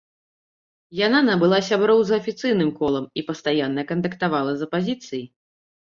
Яна 0.99 1.19
набыла 1.27 1.59
сяброў 1.69 1.99
за 2.11 2.19
афіцыйным 2.21 2.71
колам 2.79 3.05
і 3.23 3.27
пастаянна 3.31 3.81
кантактавала 3.93 4.51
з 4.63 4.71
апазіцыяй. 4.71 5.25